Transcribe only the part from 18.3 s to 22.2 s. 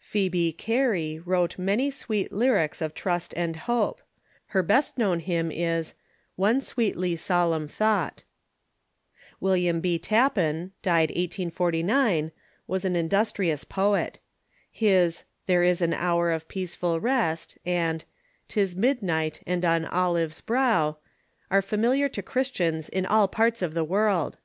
'Tis midnight, and on Olive's brow," are familiar